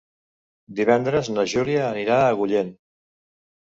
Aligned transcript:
Divendres 0.79 1.31
na 1.35 1.47
Júlia 1.53 1.87
anirà 1.93 2.19
a 2.19 2.35
Agullent. 2.35 2.77